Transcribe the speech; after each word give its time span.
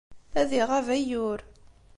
Ad 0.39 0.49
iɣab 0.59 0.87
ayyur. 0.95 1.39